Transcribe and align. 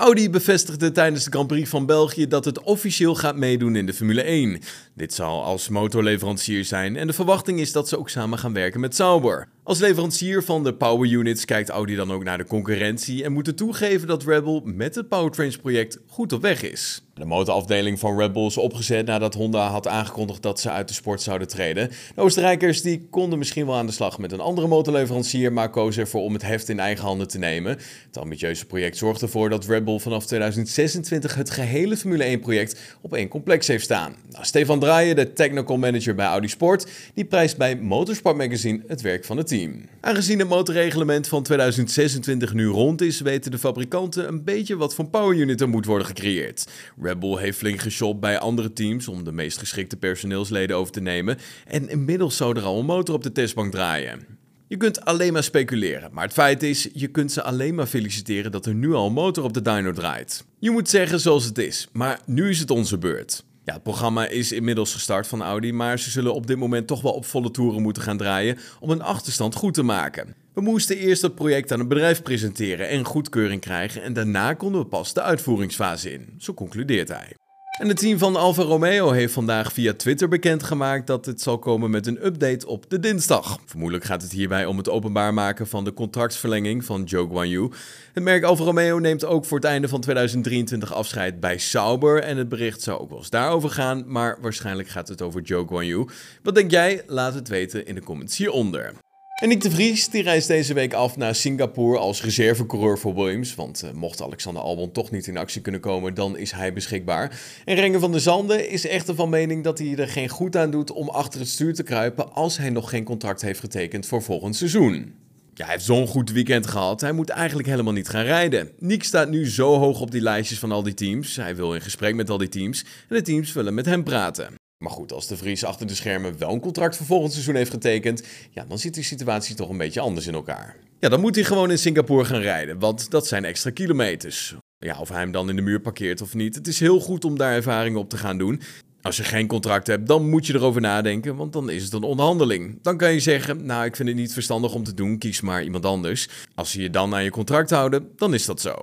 Audi 0.00 0.30
bevestigde 0.30 0.92
tijdens 0.92 1.24
de 1.24 1.30
Grand 1.30 1.46
Prix 1.46 1.68
van 1.68 1.86
België 1.86 2.28
dat 2.28 2.44
het 2.44 2.60
officieel 2.60 3.14
gaat 3.14 3.36
meedoen 3.36 3.76
in 3.76 3.86
de 3.86 3.92
Formule 3.92 4.22
1. 4.22 4.60
Dit 4.94 5.14
zal 5.14 5.44
als 5.44 5.68
motorleverancier 5.68 6.64
zijn 6.64 6.96
en 6.96 7.06
de 7.06 7.12
verwachting 7.12 7.60
is 7.60 7.72
dat 7.72 7.88
ze 7.88 7.98
ook 7.98 8.08
samen 8.08 8.38
gaan 8.38 8.52
werken 8.52 8.80
met 8.80 8.94
Sauber. 8.94 9.48
Als 9.70 9.78
leverancier 9.78 10.42
van 10.42 10.64
de 10.64 10.74
power 10.74 11.10
units 11.10 11.44
kijkt 11.44 11.68
Audi 11.68 11.94
dan 11.96 12.12
ook 12.12 12.24
naar 12.24 12.38
de 12.38 12.44
concurrentie 12.44 13.24
en 13.24 13.32
moet 13.32 13.56
toegeven 13.56 14.08
dat 14.08 14.24
Red 14.24 14.44
Bull 14.44 14.60
met 14.64 14.94
het 14.94 15.08
Powertrains 15.08 15.56
project 15.56 15.98
goed 16.06 16.32
op 16.32 16.42
weg 16.42 16.62
is. 16.62 17.02
De 17.20 17.26
motorafdeling 17.26 17.98
van 17.98 18.18
Red 18.18 18.32
Bull 18.32 18.46
is 18.46 18.56
opgezet 18.56 19.06
nadat 19.06 19.34
Honda 19.34 19.68
had 19.68 19.86
aangekondigd 19.86 20.42
dat 20.42 20.60
ze 20.60 20.70
uit 20.70 20.88
de 20.88 20.94
sport 20.94 21.22
zouden 21.22 21.48
treden. 21.48 21.90
De 22.14 22.20
Oostenrijkers 22.20 22.82
die 22.82 23.06
konden 23.10 23.38
misschien 23.38 23.66
wel 23.66 23.74
aan 23.74 23.86
de 23.86 23.92
slag 23.92 24.18
met 24.18 24.32
een 24.32 24.40
andere 24.40 24.66
motorleverancier, 24.66 25.52
maar 25.52 25.70
kozen 25.70 26.02
ervoor 26.02 26.22
om 26.22 26.32
het 26.32 26.42
heft 26.42 26.68
in 26.68 26.78
eigen 26.78 27.04
handen 27.04 27.28
te 27.28 27.38
nemen. 27.38 27.78
Het 28.06 28.18
ambitieuze 28.18 28.66
project 28.66 28.96
zorgt 28.96 29.22
ervoor 29.22 29.48
dat 29.48 29.66
Red 29.66 29.84
Bull 29.84 29.98
vanaf 29.98 30.26
2026 30.26 31.34
het 31.34 31.50
gehele 31.50 31.96
Formule 31.96 32.24
1 32.24 32.40
project 32.40 32.96
op 33.00 33.14
één 33.14 33.28
complex 33.28 33.66
heeft 33.66 33.84
staan. 33.84 34.14
Nou, 34.30 34.44
Stefan 34.44 34.80
Draaien, 34.80 35.16
de 35.16 35.32
technical 35.32 35.76
manager 35.76 36.14
bij 36.14 36.26
Audi 36.26 36.48
Sport, 36.48 36.86
die 37.14 37.24
prijst 37.24 37.56
bij 37.56 37.76
Motorsport 37.76 38.36
Magazine 38.36 38.82
het 38.86 39.00
werk 39.00 39.24
van 39.24 39.36
het 39.36 39.46
team. 39.46 39.59
Aangezien 40.00 40.38
het 40.38 40.48
motorreglement 40.48 41.28
van 41.28 41.42
2026 41.42 42.54
nu 42.54 42.66
rond 42.66 43.00
is, 43.00 43.20
weten 43.20 43.50
de 43.50 43.58
fabrikanten 43.58 44.28
een 44.28 44.44
beetje 44.44 44.76
wat 44.76 44.94
voor 44.94 45.08
power 45.08 45.36
unit 45.36 45.60
er 45.60 45.68
moet 45.68 45.84
worden 45.84 46.06
gecreëerd. 46.06 46.66
Red 47.00 47.20
Bull 47.20 47.36
heeft 47.36 47.58
flink 47.58 47.80
geshopt 47.80 48.20
bij 48.20 48.38
andere 48.38 48.72
teams 48.72 49.08
om 49.08 49.24
de 49.24 49.32
meest 49.32 49.58
geschikte 49.58 49.96
personeelsleden 49.96 50.76
over 50.76 50.92
te 50.92 51.00
nemen 51.00 51.38
en 51.66 51.88
inmiddels 51.88 52.36
zou 52.36 52.56
er 52.56 52.62
al 52.62 52.78
een 52.78 52.84
motor 52.84 53.14
op 53.14 53.22
de 53.22 53.32
testbank 53.32 53.72
draaien. 53.72 54.38
Je 54.66 54.76
kunt 54.76 55.04
alleen 55.04 55.32
maar 55.32 55.42
speculeren, 55.42 56.10
maar 56.12 56.24
het 56.24 56.32
feit 56.32 56.62
is, 56.62 56.88
je 56.92 57.08
kunt 57.08 57.32
ze 57.32 57.42
alleen 57.42 57.74
maar 57.74 57.86
feliciteren 57.86 58.52
dat 58.52 58.66
er 58.66 58.74
nu 58.74 58.92
al 58.92 59.06
een 59.06 59.12
motor 59.12 59.44
op 59.44 59.52
de 59.52 59.62
dyno 59.62 59.92
draait. 59.92 60.44
Je 60.58 60.70
moet 60.70 60.88
zeggen 60.88 61.20
zoals 61.20 61.44
het 61.44 61.58
is, 61.58 61.88
maar 61.92 62.20
nu 62.26 62.48
is 62.48 62.58
het 62.58 62.70
onze 62.70 62.98
beurt. 62.98 63.44
Ja, 63.64 63.72
het 63.72 63.82
programma 63.82 64.26
is 64.26 64.52
inmiddels 64.52 64.92
gestart 64.92 65.26
van 65.26 65.42
Audi, 65.42 65.72
maar 65.72 65.98
ze 65.98 66.10
zullen 66.10 66.34
op 66.34 66.46
dit 66.46 66.56
moment 66.56 66.86
toch 66.86 67.02
wel 67.02 67.12
op 67.12 67.24
volle 67.24 67.50
toeren 67.50 67.82
moeten 67.82 68.02
gaan 68.02 68.16
draaien 68.16 68.58
om 68.80 68.90
een 68.90 69.02
achterstand 69.02 69.54
goed 69.54 69.74
te 69.74 69.82
maken. 69.82 70.34
We 70.54 70.60
moesten 70.60 70.96
eerst 70.96 71.22
het 71.22 71.34
project 71.34 71.72
aan 71.72 71.78
het 71.78 71.88
bedrijf 71.88 72.22
presenteren 72.22 72.88
en 72.88 73.04
goedkeuring 73.04 73.60
krijgen 73.60 74.02
en 74.02 74.12
daarna 74.12 74.54
konden 74.54 74.80
we 74.80 74.86
pas 74.86 75.12
de 75.12 75.22
uitvoeringsfase 75.22 76.12
in. 76.12 76.34
Zo 76.38 76.54
concludeert 76.54 77.08
hij. 77.08 77.34
En 77.80 77.88
het 77.88 77.98
team 77.98 78.18
van 78.18 78.36
Alfa 78.36 78.62
Romeo 78.62 79.10
heeft 79.10 79.32
vandaag 79.32 79.72
via 79.72 79.94
Twitter 79.94 80.28
bekendgemaakt 80.28 81.06
dat 81.06 81.26
het 81.26 81.40
zal 81.40 81.58
komen 81.58 81.90
met 81.90 82.06
een 82.06 82.26
update 82.26 82.66
op 82.66 82.90
de 82.90 83.00
dinsdag. 83.00 83.58
Vermoedelijk 83.66 84.04
gaat 84.04 84.22
het 84.22 84.32
hierbij 84.32 84.66
om 84.66 84.76
het 84.76 84.88
openbaar 84.88 85.34
maken 85.34 85.66
van 85.66 85.84
de 85.84 85.92
contractsverlenging 85.92 86.84
van 86.84 87.04
Joe 87.04 87.28
Guanyu. 87.28 87.70
Het 88.12 88.22
merk 88.22 88.44
Alfa 88.44 88.64
Romeo 88.64 88.98
neemt 88.98 89.24
ook 89.24 89.44
voor 89.44 89.58
het 89.58 89.66
einde 89.66 89.88
van 89.88 90.00
2023 90.00 90.94
afscheid 90.94 91.40
bij 91.40 91.58
Sauber 91.58 92.22
en 92.22 92.36
het 92.36 92.48
bericht 92.48 92.82
zou 92.82 93.00
ook 93.00 93.08
wel 93.08 93.18
eens 93.18 93.30
daarover 93.30 93.70
gaan, 93.70 94.04
maar 94.06 94.38
waarschijnlijk 94.40 94.88
gaat 94.88 95.08
het 95.08 95.22
over 95.22 95.40
Joe 95.40 95.66
Guanyu. 95.66 96.06
Wat 96.42 96.54
denk 96.54 96.70
jij? 96.70 97.02
Laat 97.06 97.34
het 97.34 97.48
weten 97.48 97.86
in 97.86 97.94
de 97.94 98.02
comments 98.02 98.36
hieronder. 98.36 98.92
En 99.40 99.48
Nick 99.48 99.60
de 99.60 99.70
Vries 99.70 100.08
die 100.08 100.22
reist 100.22 100.48
deze 100.48 100.74
week 100.74 100.92
af 100.92 101.16
naar 101.16 101.34
Singapore 101.34 101.98
als 101.98 102.22
reservecoureur 102.22 102.98
voor 102.98 103.14
Williams. 103.14 103.54
Want 103.54 103.82
uh, 103.84 103.90
mocht 103.90 104.22
Alexander 104.22 104.62
Albon 104.62 104.92
toch 104.92 105.10
niet 105.10 105.26
in 105.26 105.36
actie 105.36 105.60
kunnen 105.60 105.80
komen, 105.80 106.14
dan 106.14 106.36
is 106.36 106.52
hij 106.52 106.72
beschikbaar. 106.72 107.40
En 107.64 107.74
Renger 107.74 108.00
van 108.00 108.10
der 108.10 108.20
Zande 108.20 108.68
is 108.68 108.86
echter 108.86 109.14
van 109.14 109.28
mening 109.28 109.64
dat 109.64 109.78
hij 109.78 109.96
er 109.96 110.08
geen 110.08 110.28
goed 110.28 110.56
aan 110.56 110.70
doet 110.70 110.90
om 110.90 111.08
achter 111.08 111.40
het 111.40 111.48
stuur 111.48 111.74
te 111.74 111.82
kruipen 111.82 112.32
als 112.32 112.56
hij 112.56 112.70
nog 112.70 112.90
geen 112.90 113.04
contract 113.04 113.42
heeft 113.42 113.60
getekend 113.60 114.06
voor 114.06 114.22
volgend 114.22 114.56
seizoen. 114.56 115.14
Ja, 115.54 115.64
hij 115.64 115.74
heeft 115.74 115.84
zo'n 115.84 116.06
goed 116.06 116.32
weekend 116.32 116.66
gehad. 116.66 117.00
Hij 117.00 117.12
moet 117.12 117.28
eigenlijk 117.28 117.68
helemaal 117.68 117.92
niet 117.92 118.08
gaan 118.08 118.24
rijden. 118.24 118.70
Nick 118.78 119.04
staat 119.04 119.30
nu 119.30 119.50
zo 119.50 119.78
hoog 119.78 120.00
op 120.00 120.10
die 120.10 120.22
lijstjes 120.22 120.58
van 120.58 120.72
al 120.72 120.82
die 120.82 120.94
teams. 120.94 121.36
Hij 121.36 121.56
wil 121.56 121.74
in 121.74 121.80
gesprek 121.80 122.14
met 122.14 122.30
al 122.30 122.38
die 122.38 122.48
teams. 122.48 122.84
En 123.08 123.16
de 123.16 123.22
teams 123.22 123.52
willen 123.52 123.74
met 123.74 123.86
hem 123.86 124.04
praten. 124.04 124.58
Maar 124.84 124.92
goed, 124.92 125.12
als 125.12 125.26
de 125.26 125.36
Vries 125.36 125.64
achter 125.64 125.86
de 125.86 125.94
schermen 125.94 126.38
wel 126.38 126.52
een 126.52 126.60
contract 126.60 126.96
voor 126.96 127.06
volgend 127.06 127.32
seizoen 127.32 127.54
heeft 127.54 127.70
getekend, 127.70 128.22
ja, 128.50 128.64
dan 128.68 128.78
zit 128.78 128.94
die 128.94 129.04
situatie 129.04 129.54
toch 129.54 129.68
een 129.68 129.78
beetje 129.78 130.00
anders 130.00 130.26
in 130.26 130.34
elkaar. 130.34 130.76
Ja, 130.98 131.08
dan 131.08 131.20
moet 131.20 131.34
hij 131.34 131.44
gewoon 131.44 131.70
in 131.70 131.78
Singapore 131.78 132.24
gaan 132.24 132.40
rijden, 132.40 132.78
want 132.78 133.10
dat 133.10 133.26
zijn 133.26 133.44
extra 133.44 133.70
kilometers. 133.70 134.54
Ja, 134.78 134.98
of 135.00 135.08
hij 135.08 135.18
hem 135.18 135.32
dan 135.32 135.48
in 135.48 135.56
de 135.56 135.62
muur 135.62 135.80
parkeert 135.80 136.22
of 136.22 136.34
niet. 136.34 136.54
Het 136.54 136.66
is 136.66 136.80
heel 136.80 137.00
goed 137.00 137.24
om 137.24 137.38
daar 137.38 137.54
ervaring 137.54 137.96
op 137.96 138.10
te 138.10 138.16
gaan 138.16 138.38
doen. 138.38 138.60
Als 139.02 139.16
je 139.16 139.24
geen 139.24 139.46
contract 139.46 139.86
hebt, 139.86 140.06
dan 140.06 140.28
moet 140.28 140.46
je 140.46 140.54
erover 140.54 140.80
nadenken, 140.80 141.36
want 141.36 141.52
dan 141.52 141.70
is 141.70 141.84
het 141.84 141.92
een 141.92 142.02
onderhandeling. 142.02 142.78
Dan 142.82 142.96
kan 142.96 143.12
je 143.12 143.20
zeggen, 143.20 143.66
nou, 143.66 143.84
ik 143.84 143.96
vind 143.96 144.08
het 144.08 144.16
niet 144.16 144.32
verstandig 144.32 144.74
om 144.74 144.84
te 144.84 144.94
doen, 144.94 145.18
kies 145.18 145.40
maar 145.40 145.64
iemand 145.64 145.86
anders. 145.86 146.28
Als 146.54 146.70
ze 146.70 146.82
je 146.82 146.90
dan 146.90 147.14
aan 147.14 147.24
je 147.24 147.30
contract 147.30 147.70
houden, 147.70 148.08
dan 148.16 148.34
is 148.34 148.44
dat 148.44 148.60
zo. 148.60 148.74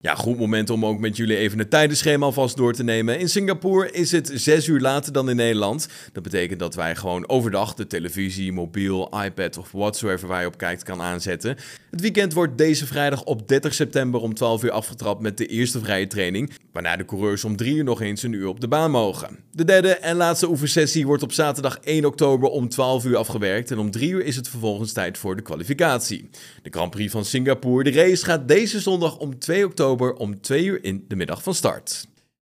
Ja, 0.00 0.14
goed 0.14 0.38
moment 0.38 0.70
om 0.70 0.86
ook 0.86 0.98
met 0.98 1.16
jullie 1.16 1.36
even 1.36 1.58
het 1.58 1.70
tijdenschema 1.70 2.24
alvast 2.24 2.56
door 2.56 2.72
te 2.72 2.82
nemen. 2.82 3.18
In 3.18 3.28
Singapore 3.28 3.90
is 3.90 4.12
het 4.12 4.30
zes 4.34 4.66
uur 4.66 4.80
later 4.80 5.12
dan 5.12 5.30
in 5.30 5.36
Nederland. 5.36 5.88
Dat 6.12 6.22
betekent 6.22 6.58
dat 6.58 6.74
wij 6.74 6.96
gewoon 6.96 7.28
overdag 7.28 7.74
de 7.74 7.86
televisie, 7.86 8.52
mobiel, 8.52 9.22
iPad 9.24 9.58
of 9.58 9.72
whatsoever 9.72 10.28
waar 10.28 10.40
je 10.40 10.46
op 10.46 10.58
kijkt 10.58 10.82
kan 10.82 11.02
aanzetten. 11.02 11.56
Het 11.90 12.00
weekend 12.00 12.32
wordt 12.32 12.58
deze 12.58 12.86
vrijdag 12.86 13.24
op 13.24 13.48
30 13.48 13.74
september 13.74 14.20
om 14.20 14.34
12 14.34 14.64
uur 14.64 14.70
afgetrapt 14.70 15.20
met 15.20 15.36
de 15.36 15.46
eerste 15.46 15.78
vrije 15.78 16.06
training, 16.06 16.52
waarna 16.72 16.96
de 16.96 17.04
coureurs 17.04 17.44
om 17.44 17.56
3 17.56 17.74
uur 17.74 17.84
nog 17.84 18.00
eens 18.00 18.22
een 18.22 18.32
uur 18.32 18.48
op 18.48 18.60
de 18.60 18.68
baan 18.68 18.90
mogen. 18.90 19.38
De 19.52 19.64
derde 19.64 19.94
en 19.94 20.16
laatste 20.16 20.48
oefensessie 20.48 21.06
wordt 21.06 21.22
op 21.22 21.32
zaterdag 21.32 21.78
1 21.78 22.04
oktober 22.04 22.48
om 22.48 22.68
12 22.68 23.04
uur 23.04 23.16
afgewerkt 23.16 23.70
en 23.70 23.78
om 23.78 23.90
3 23.90 24.10
uur 24.10 24.24
is 24.24 24.36
het 24.36 24.48
vervolgens 24.48 24.92
tijd 24.92 25.18
voor 25.18 25.36
de 25.36 25.42
kwalificatie. 25.42 26.28
De 26.62 26.70
Grand 26.70 26.90
Prix 26.90 27.12
van 27.12 27.24
Singapore, 27.24 27.84
de 27.84 27.90
race 27.90 28.24
gaat 28.24 28.48
deze 28.48 28.80
zondag 28.80 29.18
om 29.18 29.38
2 29.38 29.66
oktober 29.88 30.14
om 30.14 30.40
2 30.40 30.64
uur 30.64 30.84
in 30.84 31.04
de 31.08 31.16
middag 31.16 31.42
van 31.42 31.54
start. 31.54 32.06